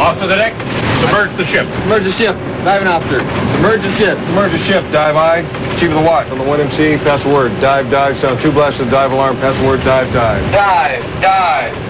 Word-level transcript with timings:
Off 0.00 0.18
to 0.18 0.26
the 0.26 0.34
deck. 0.34 0.54
Submerge 1.02 1.36
the 1.36 1.44
ship. 1.44 1.66
Submerge 1.82 2.04
the 2.04 2.12
ship. 2.12 2.34
Diving 2.64 2.88
officer. 2.88 3.20
Submerge 3.52 3.82
the 3.82 3.92
ship. 3.96 4.16
Submerge 4.16 4.52
the 4.52 4.58
ship. 4.58 4.82
Dive 4.92 5.14
I. 5.14 5.42
Chief 5.78 5.90
of 5.90 5.96
the 5.96 6.02
watch 6.02 6.26
on 6.30 6.38
the 6.38 6.44
1MC. 6.44 6.96
Pass 7.04 7.22
the 7.22 7.28
word. 7.28 7.52
Dive, 7.60 7.90
dive. 7.90 8.18
Sound 8.18 8.40
two 8.40 8.50
blasts 8.50 8.80
of 8.80 8.90
dive 8.90 9.12
alarm. 9.12 9.36
Pass 9.36 9.58
the 9.60 9.66
word. 9.66 9.80
Dive, 9.84 10.10
dive. 10.14 10.40
Dive, 10.52 11.02
dive. 11.20 11.74
Dive, 11.74 11.89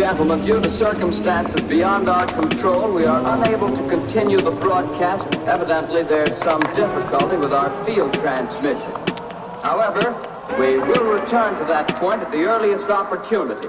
gentlemen, 0.00 0.44
due 0.46 0.60
to 0.60 0.78
circumstances 0.78 1.60
beyond 1.68 2.08
our 2.08 2.26
control, 2.26 2.92
we 2.92 3.04
are 3.04 3.20
unable 3.36 3.68
to 3.68 3.88
continue 3.88 4.38
the 4.40 4.50
broadcast. 4.50 5.34
Evidently, 5.46 6.02
there's 6.02 6.36
some 6.42 6.60
difficulty 6.74 7.36
with 7.36 7.52
our 7.52 7.70
field 7.84 8.12
transmission. 8.14 8.92
However, 9.62 10.12
we 10.58 10.78
will 10.78 11.12
return 11.12 11.58
to 11.58 11.64
that 11.66 11.88
point 11.96 12.22
at 12.22 12.30
the 12.30 12.44
earliest 12.44 12.90
opportunity. 12.90 13.68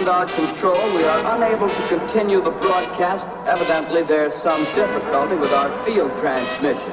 Beyond 0.00 0.30
our 0.30 0.34
control, 0.34 0.96
we 0.96 1.04
are 1.04 1.36
unable 1.36 1.68
to 1.68 1.88
continue 1.88 2.40
the 2.40 2.50
broadcast. 2.50 3.20
Evidently, 3.46 4.02
there's 4.02 4.32
some 4.42 4.64
difficulty 4.72 5.36
with 5.36 5.52
our 5.52 5.68
field 5.84 6.10
transmission. 6.20 6.92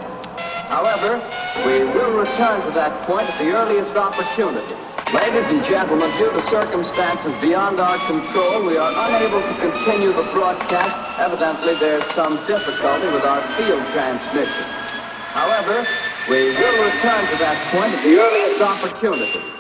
However, 0.68 1.16
we 1.64 1.88
will 1.96 2.20
return 2.20 2.60
to 2.68 2.72
that 2.76 2.92
point 3.08 3.24
at 3.24 3.38
the 3.40 3.52
earliest 3.56 3.96
opportunity. 3.96 4.76
Ladies 5.16 5.48
and 5.48 5.64
gentlemen, 5.72 6.12
due 6.20 6.32
to 6.32 6.42
circumstances 6.52 7.32
beyond 7.40 7.80
our 7.80 7.96
control, 8.12 8.68
we 8.68 8.76
are 8.76 8.92
unable 9.08 9.40
to 9.40 9.54
continue 9.64 10.12
the 10.12 10.28
broadcast. 10.36 10.92
Evidently, 11.20 11.76
there's 11.80 12.04
some 12.12 12.36
difficulty 12.44 13.08
with 13.16 13.24
our 13.24 13.40
field 13.56 13.84
transmission. 13.96 14.68
However, 15.32 15.88
we 16.28 16.52
will 16.52 16.78
return 16.84 17.24
to 17.24 17.36
that 17.40 17.56
point 17.72 17.94
at 17.94 18.04
the 18.04 18.20
earliest 18.20 18.60
opportunity. 18.60 19.58